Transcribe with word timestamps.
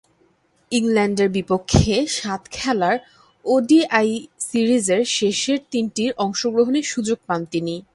ইংল্যান্ডের 0.71 1.29
বিপক্ষে 1.37 1.95
সাত 2.17 2.41
খেলার 2.51 2.95
ওডিআই 3.45 4.09
সিরিজের 4.47 5.03
শেষের 5.17 5.59
তিনটিতে 5.71 6.15
অংশগ্রহণের 6.17 6.85
সুযোগ 6.93 7.17
পান 7.27 7.41
তিনি। 7.51 7.75